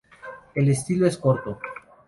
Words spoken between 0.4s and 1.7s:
El estilo es corto.